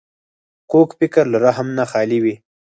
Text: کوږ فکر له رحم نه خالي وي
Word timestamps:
کوږ 0.71 0.89
فکر 0.99 1.23
له 1.33 1.37
رحم 1.45 1.67
نه 1.77 1.85
خالي 1.91 2.19
وي 2.23 2.35